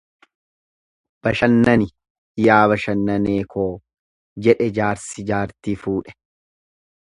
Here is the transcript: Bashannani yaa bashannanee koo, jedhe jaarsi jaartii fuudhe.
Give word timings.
Bashannani 1.27 1.87
yaa 2.47 2.63
bashannanee 2.73 3.37
koo, 3.53 3.67
jedhe 4.49 4.71
jaarsi 4.81 5.29
jaartii 5.31 5.79
fuudhe. 5.87 6.19